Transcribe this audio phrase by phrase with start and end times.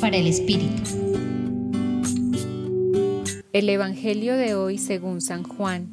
[0.00, 0.82] Para el Espíritu.
[3.52, 5.92] El Evangelio de hoy según San Juan,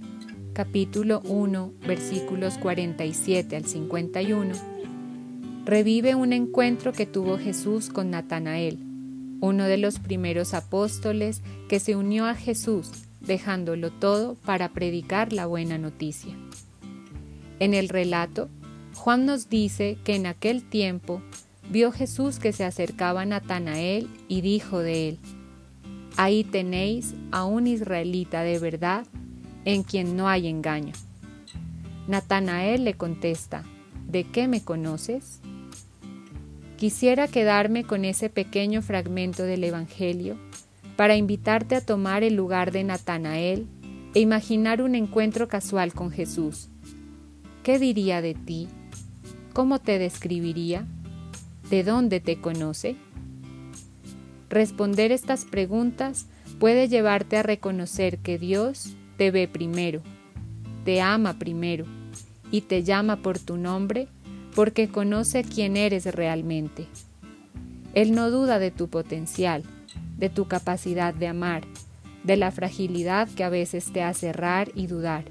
[0.54, 4.56] capítulo 1, versículos 47 al 51,
[5.64, 8.80] revive un encuentro que tuvo Jesús con Natanael,
[9.42, 12.90] uno de los primeros apóstoles que se unió a Jesús,
[13.20, 16.36] dejándolo todo para predicar la buena noticia.
[17.60, 18.50] En el relato,
[18.96, 21.22] Juan nos dice que en aquel tiempo
[21.72, 25.20] vio Jesús que se acercaba a Natanael y dijo de él,
[26.18, 29.08] Ahí tenéis a un israelita de verdad
[29.64, 30.94] en quien no hay engaño.
[32.08, 33.64] Natanael le contesta,
[34.08, 35.40] ¿de qué me conoces?
[36.78, 40.36] Quisiera quedarme con ese pequeño fragmento del Evangelio
[40.98, 43.68] para invitarte a tomar el lugar de Natanael
[44.14, 46.68] e imaginar un encuentro casual con Jesús.
[47.64, 48.68] ¿Qué diría de ti?
[49.54, 50.86] ¿Cómo te describiría?
[51.72, 52.98] ¿De dónde te conoce?
[54.50, 56.26] Responder estas preguntas
[56.60, 60.02] puede llevarte a reconocer que Dios te ve primero,
[60.84, 61.86] te ama primero
[62.52, 64.10] y te llama por tu nombre
[64.54, 66.88] porque conoce quién eres realmente.
[67.94, 69.64] Él no duda de tu potencial,
[70.18, 71.64] de tu capacidad de amar,
[72.26, 75.24] de la fragilidad que a veces te hace errar y dudar.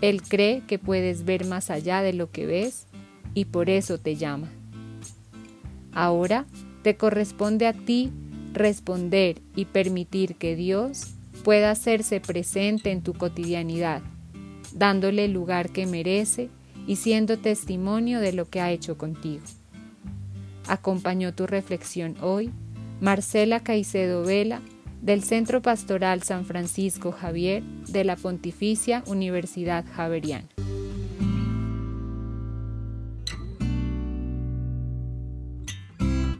[0.00, 2.88] Él cree que puedes ver más allá de lo que ves
[3.34, 4.50] y por eso te llama.
[5.98, 6.46] Ahora
[6.84, 8.12] te corresponde a ti
[8.52, 11.08] responder y permitir que Dios
[11.42, 14.00] pueda hacerse presente en tu cotidianidad,
[14.72, 16.50] dándole el lugar que merece
[16.86, 19.42] y siendo testimonio de lo que ha hecho contigo.
[20.68, 22.52] Acompañó tu reflexión hoy
[23.00, 24.60] Marcela Caicedo Vela
[25.02, 30.46] del Centro Pastoral San Francisco Javier de la Pontificia Universidad Javeriana.